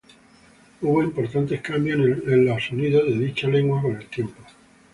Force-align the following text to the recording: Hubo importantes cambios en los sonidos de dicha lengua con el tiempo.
Hubo 0.81 1.03
importantes 1.03 1.61
cambios 1.61 1.99
en 1.99 2.43
los 2.45 2.65
sonidos 2.65 3.05
de 3.05 3.19
dicha 3.23 3.47
lengua 3.47 3.83
con 3.83 3.97
el 3.97 4.07
tiempo. 4.07 4.41